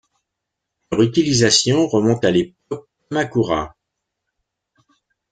Leur 0.91 1.03
utilisation 1.03 1.87
remonte 1.87 2.25
à 2.25 2.31
l'époque 2.31 2.87
Kamakura. 3.11 3.75